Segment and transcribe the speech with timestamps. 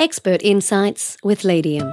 [0.00, 1.92] Expert Insights with Leadium.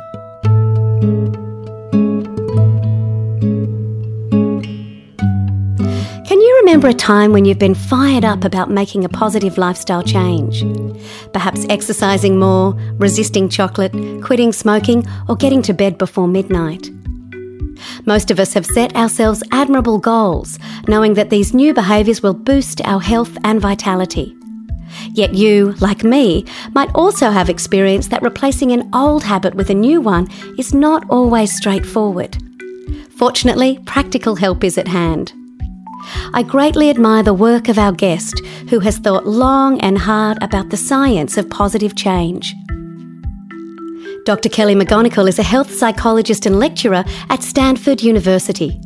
[6.26, 10.04] Can you remember a time when you've been fired up about making a positive lifestyle
[10.04, 10.64] change?
[11.34, 13.92] Perhaps exercising more, resisting chocolate,
[14.24, 16.90] quitting smoking, or getting to bed before midnight.
[18.06, 22.80] Most of us have set ourselves admirable goals, knowing that these new behaviours will boost
[22.86, 24.37] our health and vitality.
[25.14, 29.76] Yet you, like me, might also have experienced that replacing an old habit with a
[29.76, 30.28] new one
[30.58, 32.38] is not always straightforward.
[33.18, 35.34] Fortunately, practical help is at hand.
[36.34, 40.70] I greatly admire the work of our guest, who has thought long and hard about
[40.70, 42.54] the science of positive change.
[44.26, 44.50] Dr.
[44.50, 48.80] Kelly McGonigal is a health psychologist and lecturer at Stanford University.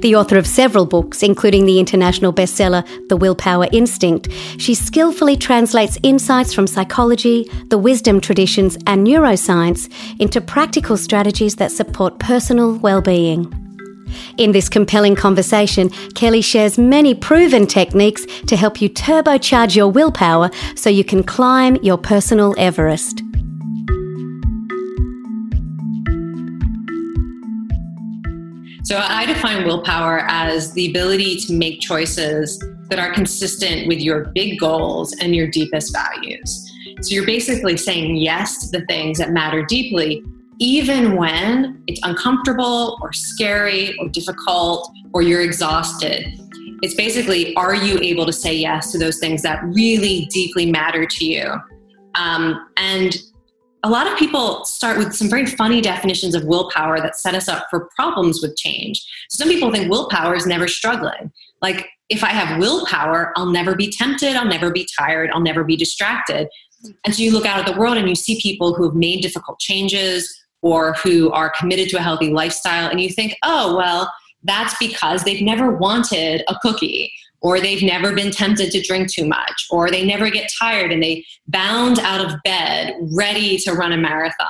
[0.00, 5.98] The author of several books, including the international bestseller The Willpower Instinct, she skillfully translates
[6.02, 13.52] insights from psychology, the wisdom traditions, and neuroscience into practical strategies that support personal well-being.
[14.38, 20.50] In this compelling conversation, Kelly shares many proven techniques to help you turbocharge your willpower
[20.74, 23.22] so you can climb your personal Everest.
[28.92, 34.26] So I define willpower as the ability to make choices that are consistent with your
[34.34, 36.70] big goals and your deepest values.
[37.00, 40.22] So you're basically saying yes to the things that matter deeply,
[40.58, 46.38] even when it's uncomfortable or scary or difficult or you're exhausted.
[46.82, 51.06] It's basically, are you able to say yes to those things that really deeply matter
[51.06, 51.50] to you?
[52.14, 53.16] Um, and
[53.84, 57.48] a lot of people start with some very funny definitions of willpower that set us
[57.48, 59.04] up for problems with change.
[59.28, 61.32] So Some people think willpower is never struggling.
[61.60, 65.64] Like, if I have willpower, I'll never be tempted, I'll never be tired, I'll never
[65.64, 66.48] be distracted.
[67.04, 69.20] And so you look out at the world and you see people who have made
[69.20, 74.12] difficult changes or who are committed to a healthy lifestyle, and you think, oh, well,
[74.44, 77.12] that's because they've never wanted a cookie
[77.42, 81.02] or they've never been tempted to drink too much, or they never get tired and
[81.02, 84.48] they bound out of bed ready to run a marathon.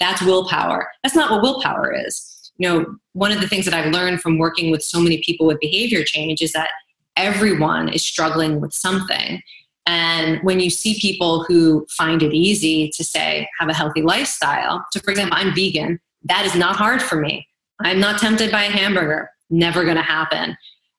[0.00, 0.90] That's willpower.
[1.02, 2.50] That's not what willpower is.
[2.56, 5.46] You know, one of the things that I've learned from working with so many people
[5.46, 6.70] with behavior change is that
[7.16, 9.42] everyone is struggling with something.
[9.86, 14.84] And when you see people who find it easy to say, have a healthy lifestyle,
[14.92, 17.46] so for example, I'm vegan, that is not hard for me.
[17.80, 20.56] I'm not tempted by a hamburger, never gonna happen.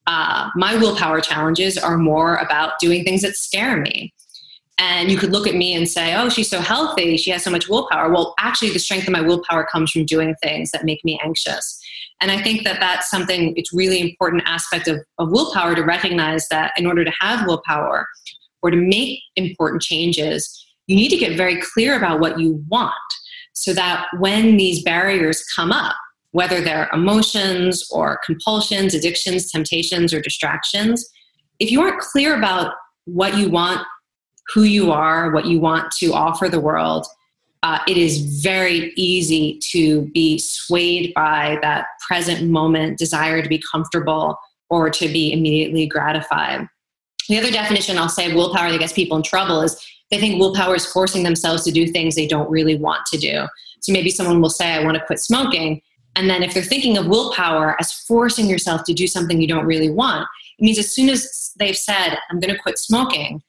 [0.08, 4.14] Uh, my willpower challenges are more about doing things that scare me.
[4.78, 7.16] And you could look at me and say, oh, she's so healthy.
[7.16, 8.12] She has so much willpower.
[8.12, 11.80] Well, actually, the strength of my willpower comes from doing things that make me anxious.
[12.20, 16.48] And I think that that's something, it's really important aspect of, of willpower to recognize
[16.50, 18.08] that in order to have willpower
[18.64, 22.94] or to make important changes, you need to get very clear about what you want
[23.54, 25.96] so that when these barriers come up,
[26.32, 31.10] whether they're emotions or compulsions, addictions, temptations, or distractions,
[31.60, 32.74] if you aren't clear about
[33.06, 33.86] what you want,
[34.54, 37.06] who you are, what you want to offer the world,
[37.64, 43.62] uh, it is very easy to be swayed by that present moment desire to be
[43.72, 44.38] comfortable
[44.70, 46.68] or to be immediately gratified.
[47.30, 50.40] The other definition I'll say of willpower that gets people in trouble is they think
[50.40, 53.46] willpower is forcing themselves to do things they don't really want to do.
[53.82, 55.82] So maybe someone will say, I want to quit smoking.
[56.16, 59.66] And then if they're thinking of willpower as forcing yourself to do something you don't
[59.66, 60.28] really want,
[60.60, 63.42] it means as soon as they've said, I'm going to quit smoking,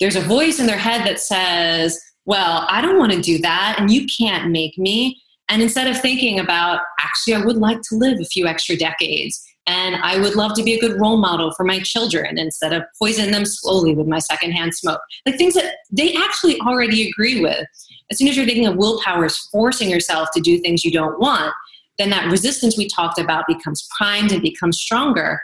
[0.00, 3.76] there's a voice in their head that says, Well, I don't want to do that,
[3.78, 5.20] and you can't make me.
[5.48, 9.42] And instead of thinking about, actually, I would like to live a few extra decades,
[9.66, 12.84] and I would love to be a good role model for my children instead of
[12.98, 15.00] poison them slowly with my secondhand smoke.
[15.24, 17.66] Like things that they actually already agree with.
[18.10, 21.18] As soon as you're thinking of willpower as forcing yourself to do things you don't
[21.18, 21.52] want,
[21.98, 25.40] then that resistance we talked about becomes primed and becomes stronger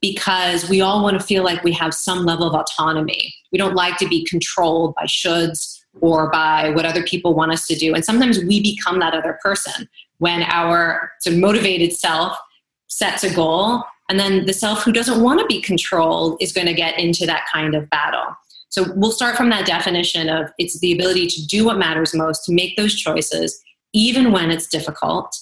[0.00, 3.34] because we all want to feel like we have some level of autonomy.
[3.50, 7.66] We don't like to be controlled by shoulds or by what other people want us
[7.68, 7.94] to do.
[7.94, 9.88] And sometimes we become that other person
[10.18, 12.36] when our sort of motivated self
[12.88, 16.66] sets a goal, and then the self who doesn't want to be controlled is going
[16.66, 18.26] to get into that kind of battle.
[18.68, 22.44] So we'll start from that definition of it's the ability to do what matters most,
[22.44, 23.60] to make those choices,
[23.92, 25.36] even when it's difficult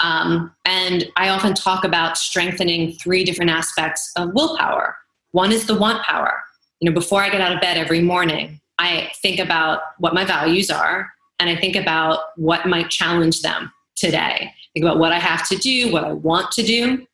[0.00, 4.96] um, and I often talk about strengthening three different aspects of willpower.
[5.32, 6.42] One is the want power.
[6.80, 10.24] You know, before I get out of bed every morning, I think about what my
[10.24, 14.52] values are and I think about what might challenge them today.
[14.74, 17.06] Think about what I have to do, what I want to do,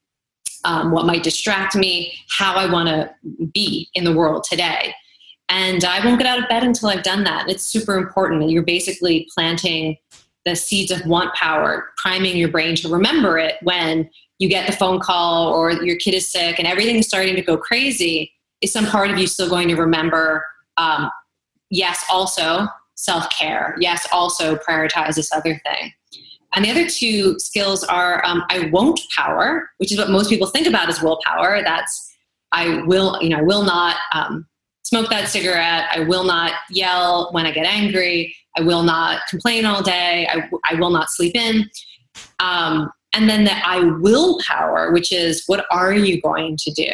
[0.65, 3.13] um, what might distract me, how I want to
[3.53, 4.95] be in the world today.
[5.49, 7.49] and I won't get out of bed until I've done that.
[7.49, 8.51] It's super important.
[8.51, 9.97] You're basically planting
[10.45, 14.09] the seeds of want power, priming your brain to remember it when
[14.39, 17.57] you get the phone call or your kid is sick and everything's starting to go
[17.57, 18.33] crazy.
[18.61, 20.45] Is some part of you still going to remember?
[20.77, 21.11] Um,
[21.71, 23.77] yes, also self care.
[23.81, 25.93] Yes, also prioritize this other thing.
[26.55, 30.49] And the other two skills are um, I won't power, which is what most people
[30.49, 31.63] think about as willpower.
[31.63, 32.15] That's
[32.53, 34.47] I will, you know, I will not um,
[34.83, 35.89] smoke that cigarette.
[35.93, 38.37] I will not yell when I get angry.
[38.57, 40.27] I will not complain all day.
[40.31, 41.69] I, I will not sleep in.
[42.41, 46.91] Um, and then the I will power, which is what are you going to do?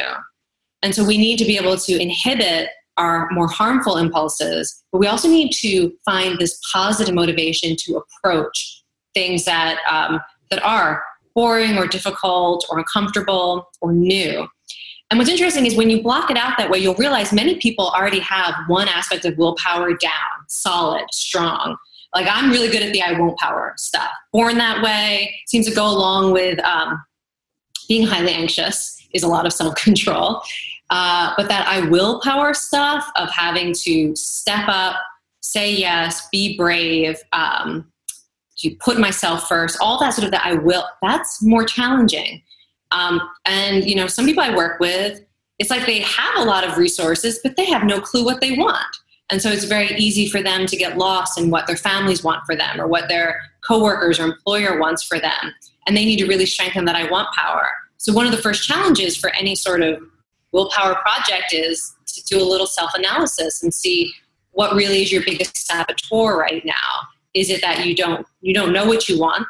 [0.82, 5.06] And so we need to be able to inhibit our more harmful impulses, but we
[5.06, 8.82] also need to find this positive motivation to approach
[9.14, 10.20] things that um,
[10.50, 11.02] that are
[11.34, 14.48] boring or difficult or uncomfortable or new.
[15.10, 17.88] And what's interesting is when you block it out that way, you'll realize many people
[17.90, 20.12] already have one aspect of willpower down,
[20.48, 21.76] solid, strong.
[22.14, 24.10] Like I'm really good at the I won't power stuff.
[24.32, 27.02] Born that way seems to go along with um,
[27.88, 30.42] being highly anxious is a lot of self control.
[30.90, 34.96] Uh, but that I will power stuff of having to step up,
[35.40, 37.92] say yes, be brave, um,
[38.58, 42.42] to put myself first, all that sort of that I will, that's more challenging.
[42.90, 45.20] Um, and, you know, some people I work with,
[45.58, 48.56] it's like they have a lot of resources, but they have no clue what they
[48.56, 48.86] want.
[49.30, 52.46] And so it's very easy for them to get lost in what their families want
[52.46, 55.54] for them or what their coworkers or employer wants for them.
[55.86, 57.68] And they need to really strengthen that I want power.
[57.98, 60.00] So one of the first challenges for any sort of
[60.52, 64.12] willpower project is to do a little self-analysis and see
[64.52, 66.72] what really is your biggest saboteur right now.
[67.34, 69.46] Is it that you don't you don't know what you want?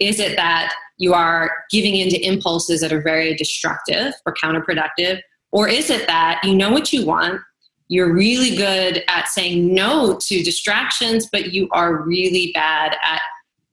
[0.00, 5.20] Is it that you are giving into impulses that are very destructive or counterproductive?
[5.52, 7.40] Or is it that you know what you want,
[7.88, 13.20] you're really good at saying no to distractions, but you are really bad at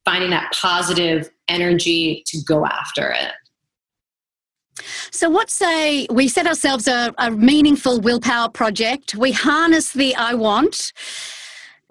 [0.06, 3.31] finding that positive energy to go after it?
[5.12, 9.15] So, what say we set ourselves a, a meaningful willpower project?
[9.15, 10.94] We harness the I want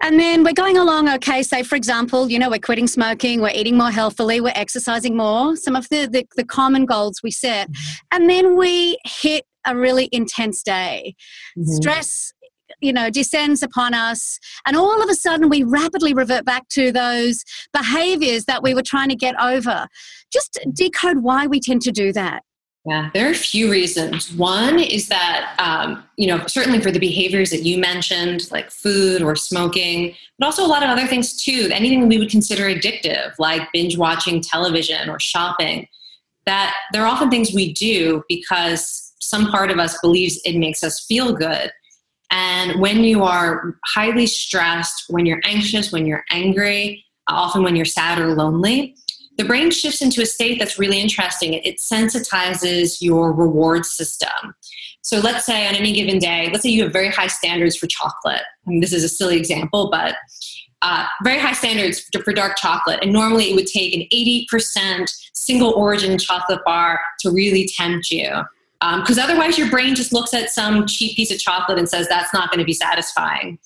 [0.01, 3.51] and then we're going along okay, say for example, you know, we're quitting smoking, we're
[3.53, 7.69] eating more healthily, we're exercising more, some of the, the, the common goals we set.
[7.69, 8.05] Mm-hmm.
[8.11, 11.15] And then we hit a really intense day.
[11.57, 11.71] Mm-hmm.
[11.71, 12.33] Stress
[12.79, 16.91] you know descends upon us and all of a sudden we rapidly revert back to
[16.91, 17.43] those
[17.73, 19.87] behaviors that we were trying to get over
[20.31, 22.43] just decode why we tend to do that
[22.85, 24.33] yeah, there are a few reasons.
[24.33, 29.21] One is that, um, you know, certainly for the behaviors that you mentioned, like food
[29.21, 33.33] or smoking, but also a lot of other things too, anything we would consider addictive,
[33.37, 35.87] like binge watching television or shopping,
[36.47, 40.83] that there are often things we do because some part of us believes it makes
[40.83, 41.71] us feel good.
[42.31, 47.85] And when you are highly stressed, when you're anxious, when you're angry, often when you're
[47.85, 48.95] sad or lonely,
[49.41, 51.55] the brain shifts into a state that's really interesting.
[51.55, 54.53] It sensitizes your reward system.
[55.01, 57.87] So let's say on any given day, let's say you have very high standards for
[57.87, 58.43] chocolate.
[58.67, 60.15] I mean, this is a silly example, but
[60.83, 62.99] uh, very high standards for, dark chocolate.
[63.01, 68.29] And normally it would take an 80% single origin chocolate bar to really tempt you.
[68.79, 72.07] Because um, otherwise, your brain just looks at some cheap piece of chocolate and says
[72.07, 73.57] that's not going to be satisfying.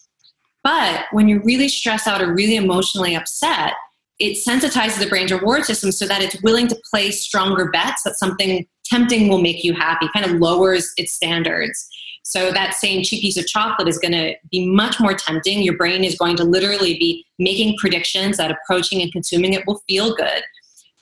[0.63, 3.73] But when you're really stressed out or really emotionally upset,
[4.19, 8.17] it sensitizes the brain's reward system so that it's willing to play stronger bets that
[8.17, 11.87] something tempting will make you happy, kind of lowers its standards.
[12.23, 15.61] So that same cheap piece of chocolate is going to be much more tempting.
[15.61, 19.81] Your brain is going to literally be making predictions that approaching and consuming it will
[19.87, 20.41] feel good.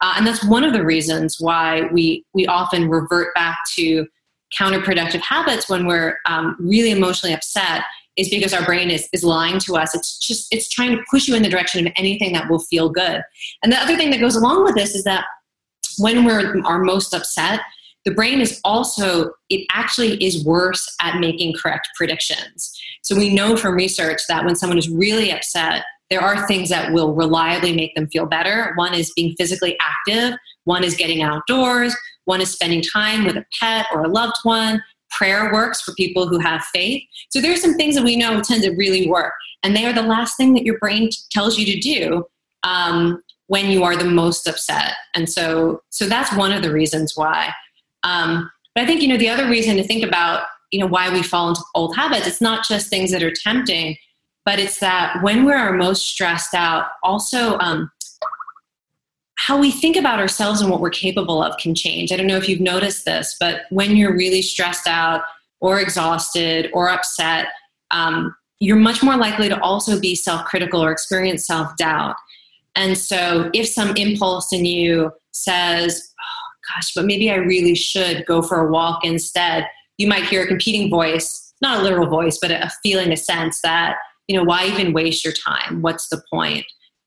[0.02, 4.06] Uh, and that's one of the reasons why we, we often revert back to
[4.60, 7.84] counterproductive habits when we're um, really emotionally upset
[8.18, 9.96] is because our brain is, is lying to us.
[9.96, 12.90] It's just, it's trying to push you in the direction of anything that will feel
[12.90, 13.22] good.
[13.64, 15.26] And the other thing that goes along with this is that
[15.98, 17.62] when we're our most upset,
[18.06, 22.78] the brain is also, it actually is worse at making correct predictions.
[23.02, 26.92] So we know from research that when someone is really upset, there are things that
[26.92, 28.74] will reliably make them feel better.
[28.76, 33.46] One is being physically active, one is getting outdoors, one is spending time with a
[33.60, 34.84] pet or a loved one,
[35.18, 37.04] prayer works for people who have faith.
[37.30, 40.02] So there's some things that we know tend to really work, and they are the
[40.02, 42.26] last thing that your brain tells you to do
[42.64, 44.94] um, when you are the most upset.
[45.14, 47.54] And so, so that's one of the reasons why.
[48.04, 51.14] Um, but I think you know the other reason to think about you know why
[51.14, 52.28] we fall into old habits.
[52.28, 53.96] It's not just things that are tempting,
[54.46, 57.92] but it's that when we're our most stressed out, also um,
[59.46, 62.14] how we think about ourselves and what we're capable of can change.
[62.14, 65.22] I don't know if you've noticed this, but when you're really stressed out
[65.60, 67.48] or exhausted or upset,
[67.92, 72.16] um, you're much more likely to also be self critical or experience self doubt.
[72.76, 78.26] And so, if some impulse in you says, oh, gosh, but maybe I really should
[78.26, 82.40] go for a walk instead, you might hear a competing voice, not a literal voice,
[82.42, 83.98] but a feeling, a sense that,
[84.30, 85.82] you know, why even waste your time?
[85.82, 86.66] What's the point?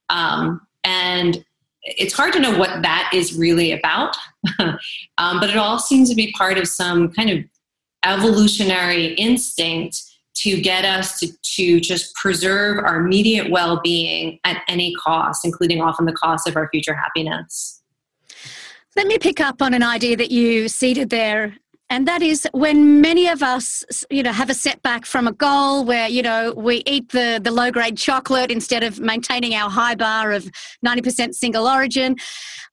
[0.09, 1.43] Um, and
[1.87, 4.15] it's hard to know what that is really about,
[4.59, 7.43] um, but it all seems to be part of some kind of
[8.03, 10.01] evolutionary instinct
[10.35, 15.81] to get us to, to just preserve our immediate well being at any cost, including
[15.81, 17.81] often the cost of our future happiness.
[18.95, 21.55] Let me pick up on an idea that you seeded there
[21.89, 25.85] and that is when many of us you know have a setback from a goal
[25.85, 29.95] where you know we eat the the low grade chocolate instead of maintaining our high
[29.95, 30.49] bar of
[30.85, 32.15] 90% single origin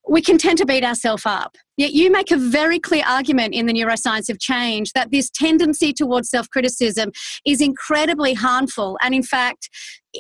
[0.06, 1.56] we can tend to beat ourselves up.
[1.76, 5.92] Yet you make a very clear argument in the neuroscience of change that this tendency
[5.92, 7.10] towards self criticism
[7.44, 9.70] is incredibly harmful and, in fact,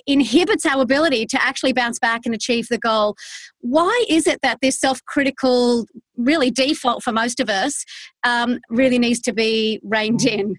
[0.06, 3.14] inhibits our ability to actually bounce back and achieve the goal.
[3.60, 5.86] Why is it that this self critical,
[6.16, 7.84] really default for most of us,
[8.24, 10.56] um, really needs to be reined in?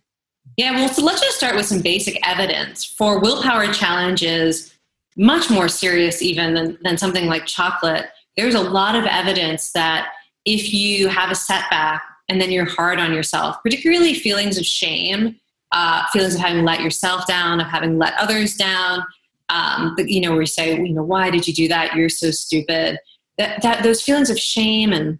[0.57, 2.85] Yeah, well, so let's just start with some basic evidence.
[2.85, 4.73] For willpower challenges,
[5.17, 8.07] much more serious even than, than something like chocolate
[8.37, 10.11] there's a lot of evidence that
[10.45, 15.35] if you have a setback and then you're hard on yourself, particularly feelings of shame,
[15.71, 19.03] uh, feelings of having let yourself down, of having let others down,
[19.49, 21.95] um, but, you know, where you say, you know, why did you do that?
[21.95, 22.97] You're so stupid.
[23.37, 25.19] That, that those feelings of shame and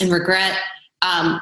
[0.00, 0.56] and regret,
[1.02, 1.40] um,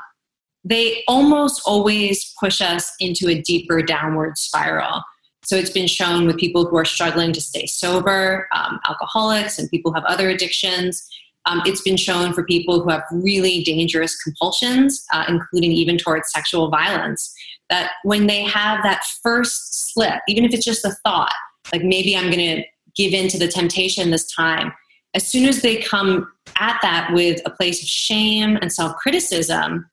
[0.65, 5.03] they almost always push us into a deeper downward spiral.
[5.45, 9.71] So it's been shown with people who are struggling to stay sober, um, alcoholics, and
[9.71, 11.09] people who have other addictions.
[11.45, 16.33] Um, it's been shown for people who have really dangerous compulsions, uh, including even towards
[16.33, 17.33] sexual violence,
[17.71, 21.33] that when they have that first slip, even if it's just a thought,
[21.73, 22.65] like maybe I'm going to
[22.97, 24.73] give in to the temptation this time,
[25.15, 26.27] as soon as they come
[26.59, 29.89] at that with a place of shame and self criticism,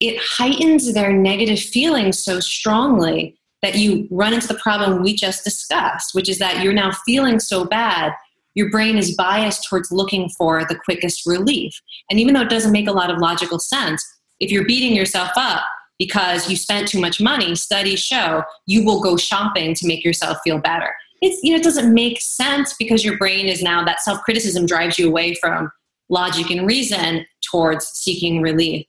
[0.00, 5.44] it heightens their negative feelings so strongly that you run into the problem we just
[5.44, 8.12] discussed, which is that you're now feeling so bad,
[8.54, 11.78] your brain is biased towards looking for the quickest relief.
[12.10, 14.04] And even though it doesn't make a lot of logical sense,
[14.40, 15.62] if you're beating yourself up
[15.98, 20.38] because you spent too much money, studies show you will go shopping to make yourself
[20.42, 20.94] feel better.
[21.20, 24.64] It's, you know, it doesn't make sense because your brain is now that self criticism
[24.64, 25.70] drives you away from
[26.10, 28.86] logic and reason towards seeking relief.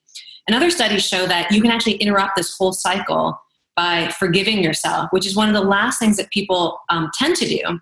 [0.47, 3.39] And other studies show that you can actually interrupt this whole cycle
[3.75, 7.47] by forgiving yourself, which is one of the last things that people um, tend to
[7.47, 7.79] do.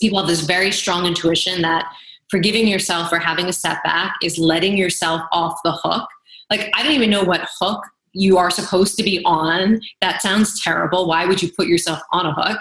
[0.00, 1.84] People have this very strong intuition that
[2.28, 6.08] forgiving yourself for having a setback is letting yourself off the hook.
[6.50, 9.80] Like, I don't even know what hook you are supposed to be on.
[10.00, 11.06] That sounds terrible.
[11.06, 12.58] Why would you put yourself on a hook?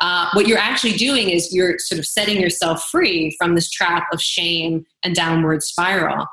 [0.00, 4.06] Uh, what you're actually doing is you're sort of setting yourself free from this trap
[4.12, 6.26] of shame and downward spiral.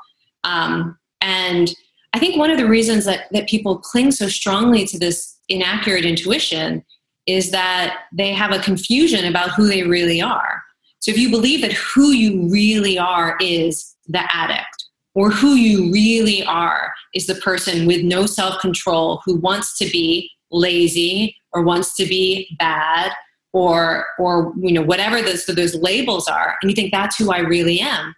[0.44, 1.74] Um, and
[2.12, 6.04] I think one of the reasons that, that people cling so strongly to this inaccurate
[6.04, 6.84] intuition
[7.26, 10.62] is that they have a confusion about who they really are.
[11.00, 15.90] So if you believe that who you really are is the addict, or who you
[15.90, 21.62] really are is the person with no self control who wants to be lazy or
[21.62, 23.12] wants to be bad
[23.56, 27.38] or or you know whatever those those labels are and you think that's who I
[27.38, 28.14] really am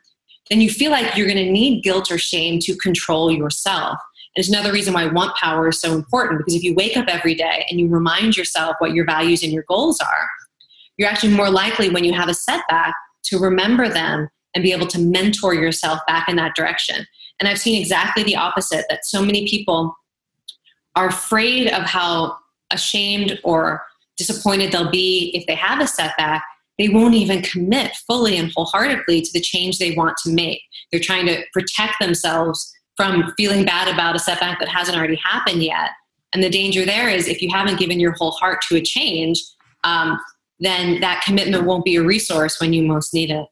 [0.51, 3.99] then you feel like you're going to need guilt or shame to control yourself
[4.39, 7.07] and it's another reason why want power is so important because if you wake up
[7.09, 10.29] every day and you remind yourself what your values and your goals are,
[10.97, 14.87] you're actually more likely when you have a setback to remember them and be able
[14.87, 17.05] to mentor yourself back in that direction.
[17.41, 19.97] And I've seen exactly the opposite that so many people
[20.95, 22.37] are afraid of how
[22.71, 23.83] ashamed or
[24.19, 26.45] disappointed they'll be if they have a setback.
[26.77, 30.61] They won't even commit fully and wholeheartedly to the change they want to make.
[30.91, 35.63] They're trying to protect themselves from feeling bad about a setback that hasn't already happened
[35.63, 35.91] yet.
[36.33, 39.43] And the danger there is if you haven't given your whole heart to a change,
[39.85, 40.19] um,
[40.61, 43.47] then that commitment won't be a resource when you most need it.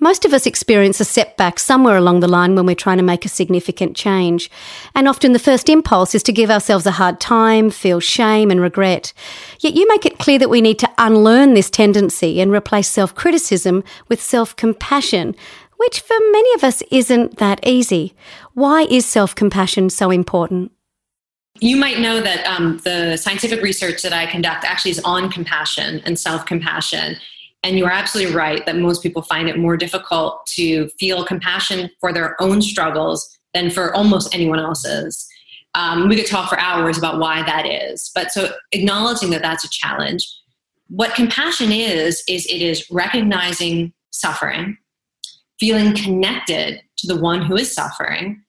[0.00, 3.24] Most of us experience a setback somewhere along the line when we're trying to make
[3.24, 4.50] a significant change.
[4.94, 8.60] And often the first impulse is to give ourselves a hard time, feel shame and
[8.60, 9.12] regret.
[9.60, 13.14] Yet you make it clear that we need to unlearn this tendency and replace self
[13.14, 15.34] criticism with self compassion
[15.76, 18.14] which for many of us isn't that easy.
[18.54, 20.72] Why is self compassion so important?
[21.60, 26.00] You might know that um, the scientific research that I conduct actually is on compassion
[26.04, 27.16] and self compassion.
[27.64, 32.12] And you're absolutely right that most people find it more difficult to feel compassion for
[32.12, 35.26] their own struggles than for almost anyone else's.
[35.74, 38.10] Um, we could talk for hours about why that is.
[38.14, 40.30] But so acknowledging that that's a challenge.
[40.88, 44.76] What compassion is, is it is recognizing suffering,
[45.58, 48.42] feeling connected to the one who is suffering,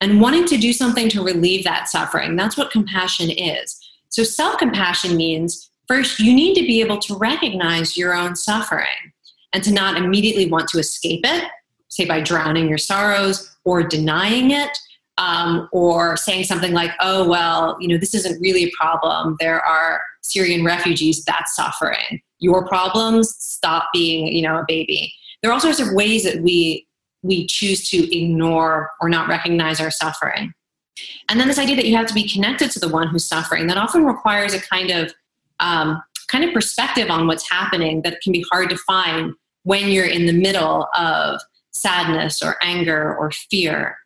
[0.00, 2.36] and wanting to do something to relieve that suffering.
[2.36, 3.78] That's what compassion is.
[4.10, 8.86] So self compassion means first, you need to be able to recognize your own suffering
[9.52, 11.42] and to not immediately want to escape it,
[11.88, 14.78] say by drowning your sorrows or denying it
[15.18, 19.36] um, or saying something like, oh, well, you know, this isn't really a problem.
[19.40, 22.22] There are Syrian refugees that's suffering.
[22.38, 25.12] Your problems, stop being, you know, a baby.
[25.42, 26.86] There are all sorts of ways that we
[27.22, 30.54] we choose to ignore or not recognize our suffering.
[31.28, 33.66] And then this idea that you have to be connected to the one who's suffering,
[33.66, 35.12] that often requires a kind of
[35.60, 40.06] um, kind of perspective on what's happening that can be hard to find when you're
[40.06, 41.40] in the middle of
[41.72, 43.96] sadness or anger or fear.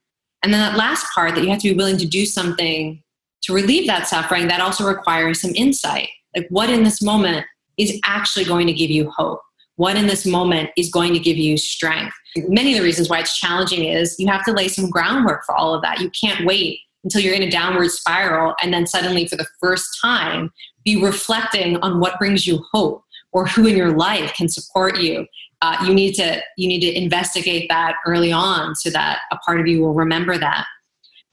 [0.42, 3.02] And then that last part that you have to be willing to do something
[3.42, 6.08] to relieve that suffering, that also requires some insight.
[6.34, 7.46] Like, what in this moment
[7.76, 9.40] is actually going to give you hope?
[9.76, 12.14] What in this moment is going to give you strength?
[12.36, 15.54] Many of the reasons why it's challenging is you have to lay some groundwork for
[15.54, 16.00] all of that.
[16.00, 19.98] You can't wait until you're in a downward spiral and then suddenly, for the first
[20.02, 20.50] time,
[20.84, 25.26] be reflecting on what brings you hope or who in your life can support you.
[25.62, 29.60] Uh, you need to you need to investigate that early on so that a part
[29.60, 30.66] of you will remember that.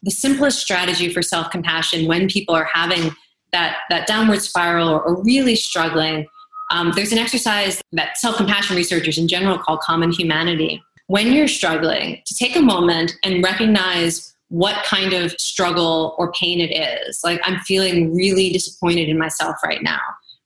[0.03, 3.12] The simplest strategy for self-compassion when people are having
[3.51, 6.27] that that downward spiral or, or really struggling
[6.72, 10.81] um, there's an exercise that self-compassion researchers in general call common humanity.
[11.08, 16.60] When you're struggling to take a moment and recognize what kind of struggle or pain
[16.60, 20.00] it is like i'm feeling really disappointed in myself right now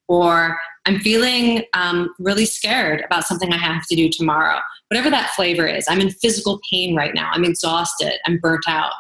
[0.08, 4.60] or I'm feeling um, really scared about something I have to do tomorrow.
[4.90, 7.32] Whatever that flavor is, I'm in physical pain right now.
[7.34, 8.14] I'm exhausted.
[8.26, 8.92] I'm burnt out.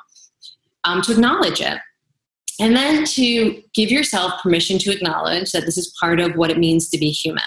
[0.83, 1.79] Um, to acknowledge it.
[2.59, 6.57] And then to give yourself permission to acknowledge that this is part of what it
[6.57, 7.43] means to be human.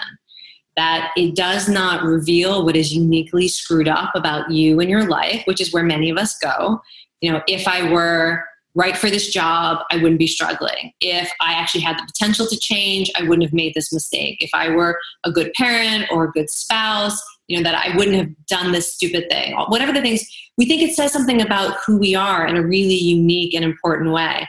[0.77, 5.41] That it does not reveal what is uniquely screwed up about you and your life,
[5.45, 6.81] which is where many of us go.
[7.21, 8.43] You know, if I were
[8.75, 10.93] right for this job, I wouldn't be struggling.
[11.01, 14.37] If I actually had the potential to change, I wouldn't have made this mistake.
[14.41, 18.15] If I were a good parent or a good spouse, you know, that I wouldn't
[18.15, 19.55] have done this stupid thing.
[19.67, 20.23] Whatever the things,
[20.57, 24.11] we think it says something about who we are in a really unique and important
[24.11, 24.47] way.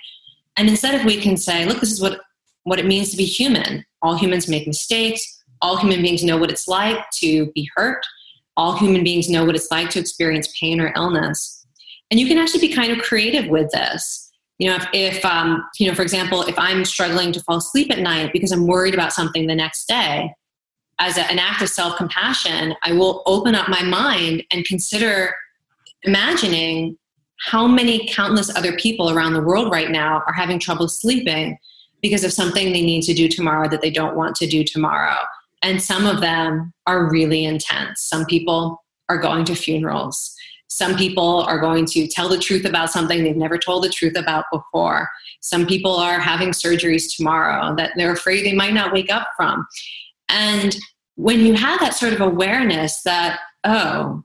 [0.56, 2.20] And instead of we can say, look, this is what,
[2.64, 3.84] what it means to be human.
[4.02, 5.42] All humans make mistakes.
[5.62, 8.04] All human beings know what it's like to be hurt.
[8.56, 11.59] All human beings know what it's like to experience pain or illness
[12.10, 14.30] and you can actually be kind of creative with this.
[14.58, 17.90] You know if, if um, you know for example if i'm struggling to fall asleep
[17.90, 20.34] at night because i'm worried about something the next day
[20.98, 25.34] as a, an act of self-compassion i will open up my mind and consider
[26.02, 26.98] imagining
[27.40, 31.58] how many countless other people around the world right now are having trouble sleeping
[32.02, 35.16] because of something they need to do tomorrow that they don't want to do tomorrow.
[35.62, 38.02] And some of them are really intense.
[38.02, 40.34] Some people are going to funerals
[40.70, 44.16] some people are going to tell the truth about something they've never told the truth
[44.16, 45.10] about before.
[45.40, 49.66] Some people are having surgeries tomorrow that they're afraid they might not wake up from.
[50.28, 50.76] And
[51.16, 54.22] when you have that sort of awareness that, oh,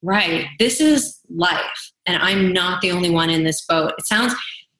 [0.00, 4.32] right, this is life, and I'm not the only one in this boat, it sounds,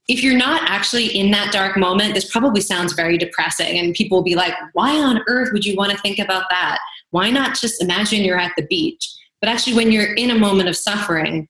[0.06, 3.80] if you're not actually in that dark moment, this probably sounds very depressing.
[3.80, 6.78] And people will be like, why on earth would you want to think about that?
[7.10, 9.12] Why not just imagine you're at the beach?
[9.40, 11.48] But actually, when you're in a moment of suffering,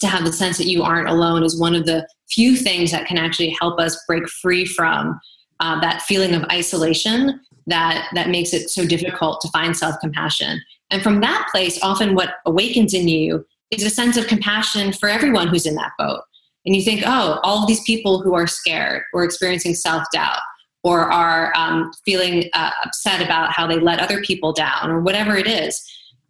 [0.00, 3.06] to have the sense that you aren't alone is one of the few things that
[3.06, 5.18] can actually help us break free from
[5.60, 10.60] uh, that feeling of isolation that that makes it so difficult to find self-compassion.
[10.90, 15.08] And from that place often what awakens in you is a sense of compassion for
[15.08, 16.22] everyone who's in that boat.
[16.64, 20.38] And you think oh all these people who are scared or experiencing self-doubt
[20.84, 25.36] or are um, feeling uh, upset about how they let other people down or whatever
[25.36, 25.82] it is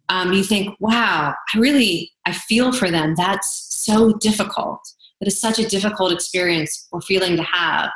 [0.09, 3.15] um, you think, wow, I really, I feel for them.
[3.15, 4.81] That's so difficult.
[5.19, 7.91] That is such a difficult experience or feeling to have.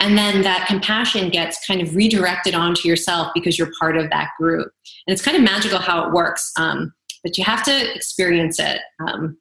[0.00, 4.30] And then that compassion gets kind of redirected onto yourself because you're part of that
[4.38, 4.72] group.
[5.06, 6.52] And it's kind of magical how it works.
[6.56, 9.36] Um, but you have to experience it um,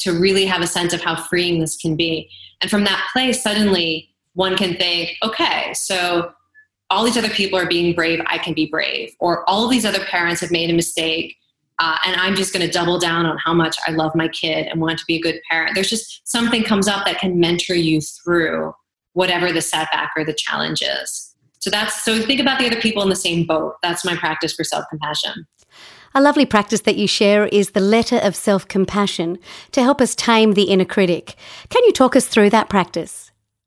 [0.00, 2.28] to really have a sense of how freeing this can be.
[2.60, 6.32] And from that place, suddenly one can think, okay, so
[6.90, 9.14] all these other people are being brave, I can be brave.
[9.18, 11.36] Or all these other parents have made a mistake,
[11.78, 14.66] uh, and I'm just going to double down on how much I love my kid
[14.66, 15.74] and want to be a good parent.
[15.74, 18.72] There's just something comes up that can mentor you through
[19.12, 21.34] whatever the setback or the challenge is.
[21.58, 23.74] So that's so think about the other people in the same boat.
[23.82, 25.46] That's my practice for self compassion.
[26.14, 29.38] A lovely practice that you share is the letter of self compassion
[29.72, 31.34] to help us tame the inner critic.
[31.68, 33.25] Can you talk us through that practice?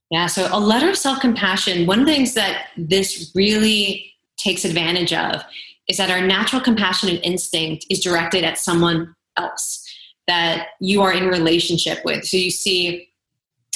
[0.09, 4.65] Yeah, so a letter of self compassion, one of the things that this really takes
[4.65, 5.43] advantage of
[5.87, 9.85] is that our natural compassionate instinct is directed at someone else
[10.27, 12.25] that you are in relationship with.
[12.25, 13.09] So you see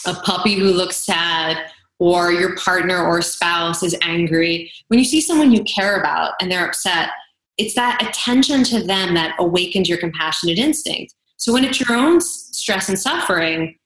[0.06, 1.58] a puppy who looks sad
[2.00, 4.72] or your partner or spouse is angry.
[4.88, 7.10] When you see someone you care about and they're upset,
[7.58, 11.13] it's that attention to them that awakens your compassionate instinct.
[11.38, 13.78] So when it's your own stress and suffering,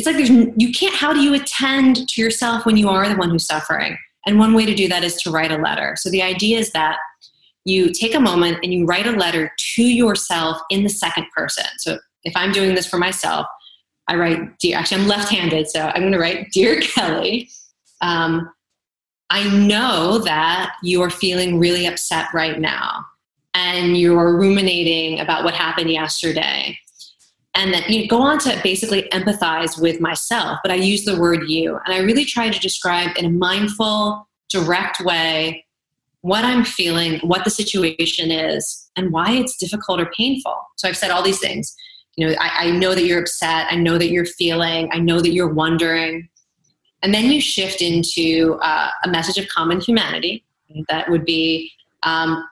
[0.00, 3.16] it's like there's you can't how do you attend to yourself when you are the
[3.16, 3.98] one who's suffering?
[4.26, 5.94] And one way to do that is to write a letter.
[5.98, 6.98] So the idea is that
[7.64, 11.64] you take a moment and you write a letter to yourself in the second person.
[11.78, 13.46] So if I'm doing this for myself,
[14.08, 17.48] I write, dear, actually, I'm left handed, so I'm going to write, Dear Kelly,
[18.00, 18.50] um,
[19.30, 23.04] I know that you are feeling really upset right now
[23.54, 26.78] and you're ruminating about what happened yesterday.
[27.54, 31.48] And that you go on to basically empathize with myself, but I use the word
[31.48, 31.78] you.
[31.84, 35.66] And I really try to describe in a mindful, direct way
[36.22, 40.54] what I'm feeling, what the situation is, and why it's difficult or painful.
[40.76, 41.74] So I've said all these things.
[42.16, 43.66] You know, I, I know that you're upset.
[43.70, 44.90] I know that you're feeling.
[44.92, 46.28] I know that you're wondering.
[47.02, 50.44] And then you shift into uh, a message of common humanity.
[50.88, 52.46] That would be um,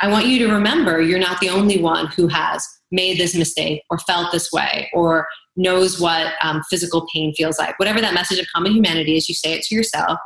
[0.00, 3.82] I want you to remember you're not the only one who has made this mistake
[3.90, 5.26] or felt this way or
[5.56, 7.78] knows what um, physical pain feels like.
[7.78, 10.18] Whatever that message of common humanity is, you say it to yourself.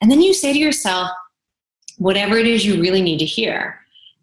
[0.00, 1.10] And then you say to yourself,
[1.98, 3.78] whatever it is you really need to hear.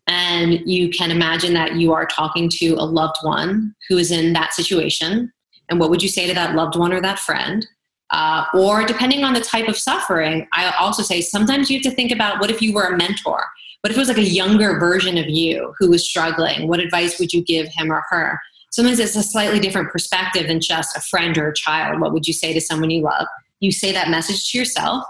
[0.07, 4.33] And you can imagine that you are talking to a loved one who is in
[4.33, 5.31] that situation.
[5.69, 7.65] And what would you say to that loved one or that friend?
[8.09, 11.95] Uh, or depending on the type of suffering, I also say sometimes you have to
[11.95, 13.45] think about what if you were a mentor?
[13.83, 16.69] What if it was like a younger version of you who was struggling?
[16.69, 18.39] What advice would you give him or her?
[18.71, 21.99] Sometimes it's a slightly different perspective than just a friend or a child.
[21.99, 23.27] What would you say to someone you love?
[23.59, 25.03] You say that message to yourself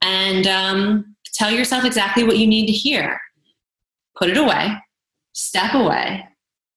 [0.00, 3.20] and um, tell yourself exactly what you need to hear.
[4.16, 4.76] Put it away,
[5.32, 6.24] step away,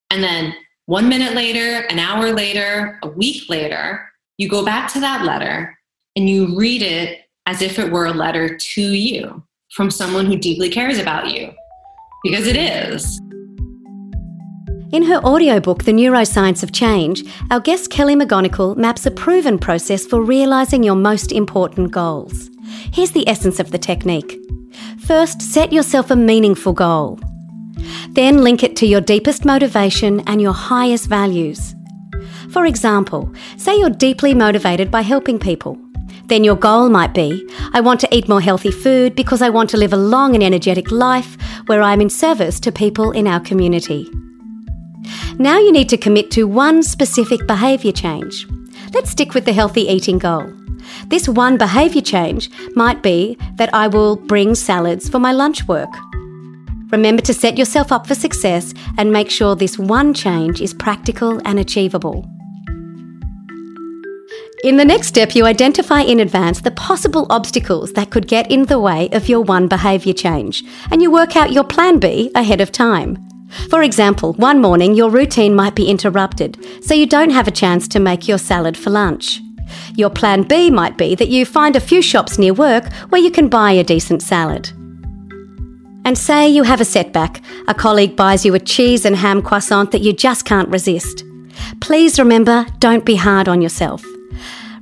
[0.10, 0.56] and then
[0.88, 5.78] one minute later, an hour later, a week later, you go back to that letter
[6.16, 9.44] and you read it as if it were a letter to you
[9.78, 11.54] from someone who deeply cares about you.
[12.24, 13.22] Because it is.
[14.92, 20.06] In her audiobook, The Neuroscience of Change, our guest Kelly McGonigal maps a proven process
[20.06, 22.50] for realising your most important goals.
[22.92, 24.40] Here's the essence of the technique.
[25.06, 27.20] First, set yourself a meaningful goal.
[28.10, 31.76] Then link it to your deepest motivation and your highest values.
[32.50, 35.78] For example, say you're deeply motivated by helping people.
[36.28, 39.70] Then your goal might be I want to eat more healthy food because I want
[39.72, 41.38] to live a long and energetic life
[41.68, 44.10] where I'm in service to people in our community.
[45.40, 48.48] Now you need to commit to one specific behaviour change.
[48.94, 50.52] Let's stick with the healthy eating goal.
[51.08, 55.94] This one behaviour change might be that I will bring salads for my lunch work.
[56.92, 61.42] Remember to set yourself up for success and make sure this one change is practical
[61.46, 62.26] and achievable.
[64.64, 68.66] In the next step, you identify in advance the possible obstacles that could get in
[68.66, 72.60] the way of your one behaviour change, and you work out your plan B ahead
[72.60, 73.24] of time.
[73.70, 77.88] For example, one morning your routine might be interrupted, so you don't have a chance
[77.90, 79.42] to make your salad for lunch.
[79.96, 83.30] Your plan B might be that you find a few shops near work where you
[83.30, 84.72] can buy a decent salad.
[86.04, 89.92] And say you have a setback, a colleague buys you a cheese and ham croissant
[89.92, 91.24] that you just can't resist.
[91.80, 94.04] Please remember, don't be hard on yourself.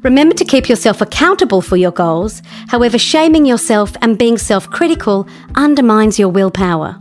[0.06, 5.28] Remember to keep yourself accountable for your goals, however, shaming yourself and being self critical
[5.56, 7.00] undermines your willpower.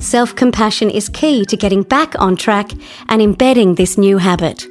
[0.00, 2.72] Self compassion is key to getting back on track
[3.08, 4.66] and embedding this new habit.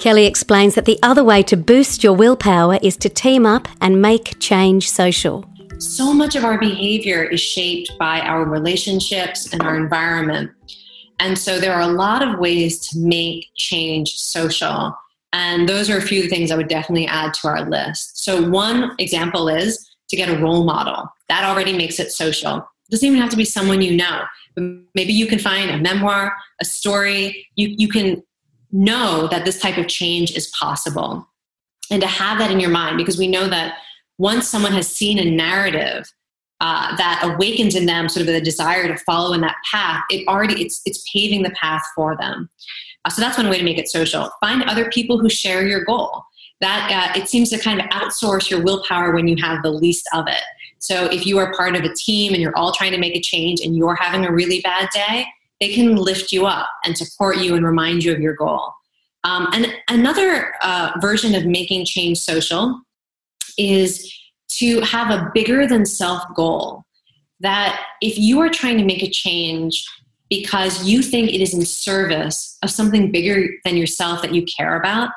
[0.00, 4.02] Kelly explains that the other way to boost your willpower is to team up and
[4.02, 5.48] make change social.
[5.78, 10.50] So much of our behavior is shaped by our relationships and our environment.
[11.20, 14.96] And so there are a lot of ways to make change social.
[15.34, 18.22] And those are a few things I would definitely add to our list.
[18.22, 21.12] So, one example is to get a role model.
[21.28, 22.58] That already makes it social.
[22.58, 24.22] It doesn't even have to be someone you know.
[24.54, 27.48] But maybe you can find a memoir, a story.
[27.56, 28.22] You, you can
[28.70, 31.26] know that this type of change is possible.
[31.90, 33.78] And to have that in your mind, because we know that
[34.18, 36.12] once someone has seen a narrative
[36.60, 40.28] uh, that awakens in them sort of the desire to follow in that path, it
[40.28, 42.48] already it's it's paving the path for them.
[43.04, 44.30] Uh, so that's one way to make it social.
[44.40, 46.24] Find other people who share your goal.
[46.60, 50.08] That uh, it seems to kind of outsource your willpower when you have the least
[50.14, 50.42] of it.
[50.78, 53.20] So if you are part of a team and you're all trying to make a
[53.20, 55.26] change and you're having a really bad day,
[55.60, 58.72] they can lift you up and support you and remind you of your goal.
[59.24, 62.80] Um, and another uh, version of making change social
[63.56, 64.12] is
[64.48, 66.84] to have a bigger than self goal.
[67.40, 69.84] That if you are trying to make a change
[70.40, 74.78] because you think it is in service of something bigger than yourself that you care
[74.78, 75.10] about,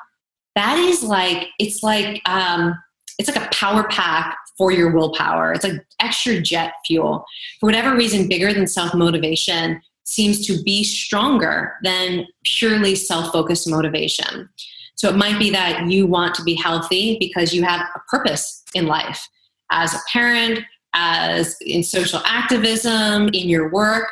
[0.56, 2.76] that is like it's like um,
[3.18, 5.54] it's like a power pack for your willpower.
[5.54, 7.26] It's like extra jet fuel.
[7.60, 13.70] For whatever reason, bigger than self motivation seems to be stronger than purely self focused
[13.70, 14.50] motivation.
[14.96, 18.64] So it might be that you want to be healthy because you have a purpose
[18.74, 19.28] in life
[19.70, 20.62] as a parent,
[20.94, 24.08] as in social activism, in your work,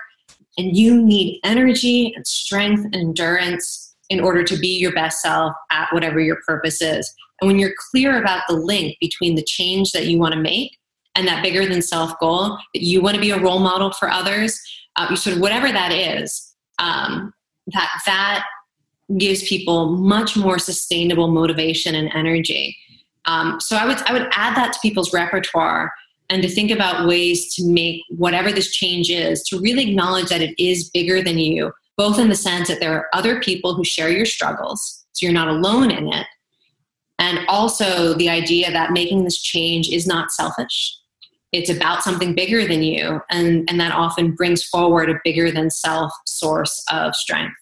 [0.58, 5.54] and you need energy and strength and endurance in order to be your best self
[5.72, 7.12] at whatever your purpose is.
[7.42, 10.78] And when you're clear about the link between the change that you want to make
[11.16, 14.10] and that bigger than self goal, that you want to be a role model for
[14.10, 14.60] others,
[14.96, 17.34] uh, sort of whatever that is, um,
[17.68, 18.46] that that
[19.18, 22.76] gives people much more sustainable motivation and energy.
[23.26, 25.92] Um, so I would I would add that to people's repertoire
[26.30, 30.42] and to think about ways to make whatever this change is to really acknowledge that
[30.42, 33.84] it is bigger than you, both in the sense that there are other people who
[33.84, 36.28] share your struggles, so you're not alone in it,
[37.20, 40.98] and also the idea that making this change is not selfish.
[41.52, 45.70] It's about something bigger than you and and that often brings forward a bigger than
[45.70, 47.56] self source of strength.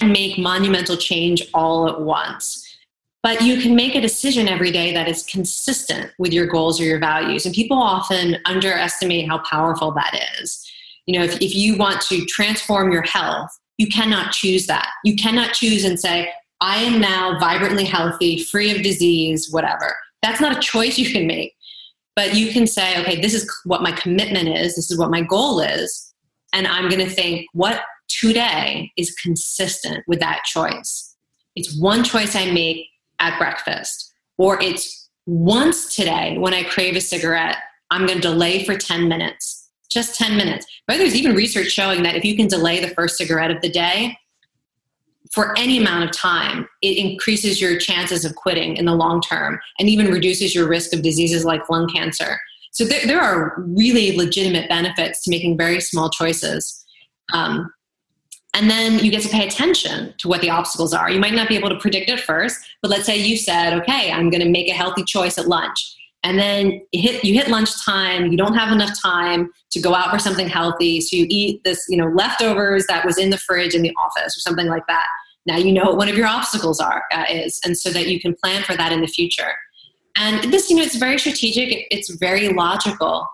[0.00, 2.65] Make monumental change all at once
[3.26, 6.84] but you can make a decision every day that is consistent with your goals or
[6.84, 7.44] your values.
[7.44, 10.64] And people often underestimate how powerful that is.
[11.06, 14.88] You know if, if you want to transform your health you cannot choose that.
[15.04, 19.96] You cannot choose and say i am now vibrantly healthy free of disease whatever.
[20.22, 21.52] That's not a choice you can make.
[22.14, 25.22] But you can say, okay, this is what my commitment is, this is what my
[25.22, 26.14] goal is.
[26.52, 31.16] And I'm going to think, what today is consistent with that choice?
[31.56, 32.86] It's one choice I make
[33.18, 37.56] at breakfast, or it's once today when I crave a cigarette,
[37.90, 40.66] I'm going to delay for 10 minutes, just 10 minutes.
[40.86, 43.70] But there's even research showing that if you can delay the first cigarette of the
[43.70, 44.16] day,
[45.32, 49.58] for any amount of time, it increases your chances of quitting in the long term
[49.78, 52.38] and even reduces your risk of diseases like lung cancer.
[52.70, 56.84] So there, there are really legitimate benefits to making very small choices.
[57.32, 57.72] Um,
[58.56, 61.10] and then you get to pay attention to what the obstacles are.
[61.10, 64.10] You might not be able to predict it first, but let's say you said, okay,
[64.10, 65.94] I'm going to make a healthy choice at lunch.
[66.22, 70.10] And then you hit, you hit lunchtime, you don't have enough time to go out
[70.10, 71.02] for something healthy.
[71.02, 74.34] So you eat this, you know, leftovers that was in the fridge in the office
[74.34, 75.06] or something like that.
[75.44, 78.18] Now you know what one of your obstacles are uh, is, and so that you
[78.18, 79.52] can plan for that in the future.
[80.16, 81.86] And this, you know, it's very strategic.
[81.90, 83.28] It's very logical,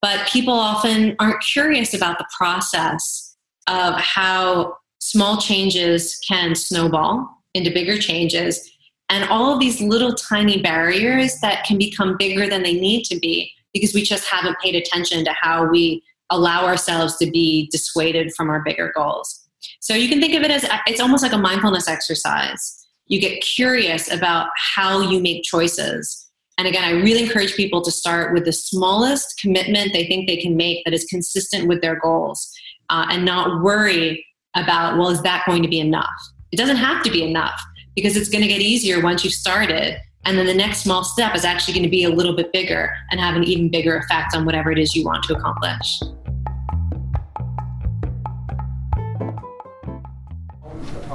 [0.00, 3.31] but people often aren't curious about the process
[3.66, 8.72] of how small changes can snowball into bigger changes
[9.12, 13.18] and all of these little tiny barriers that can become bigger than they need to
[13.18, 18.32] be because we just haven't paid attention to how we allow ourselves to be dissuaded
[18.34, 19.46] from our bigger goals.
[19.80, 22.86] So you can think of it as it's almost like a mindfulness exercise.
[23.06, 26.30] You get curious about how you make choices.
[26.56, 30.38] And again, I really encourage people to start with the smallest commitment they think they
[30.38, 32.50] can make that is consistent with their goals
[32.92, 34.24] uh, and not worry
[34.54, 36.12] about, well, is that going to be enough?
[36.52, 37.58] It doesn't have to be enough
[37.96, 39.96] because it's going to get easier once you've started.
[40.26, 42.94] And then the next small step is actually going to be a little bit bigger
[43.10, 46.02] and have an even bigger effect on whatever it is you want to accomplish.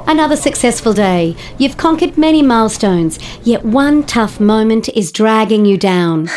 [0.08, 1.36] Another successful day.
[1.60, 6.30] You've conquered many milestones, yet one tough moment is dragging you down.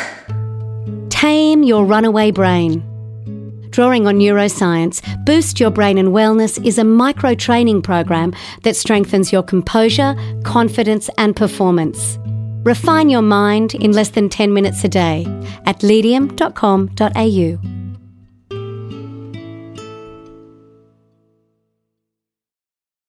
[1.08, 2.89] Tame your runaway brain.
[3.80, 9.32] Drawing on neuroscience, Boost Your Brain and Wellness is a micro training program that strengthens
[9.32, 10.14] your composure,
[10.44, 12.18] confidence, and performance.
[12.62, 15.24] Refine your mind in less than 10 minutes a day
[15.64, 17.79] at leadium.com.au.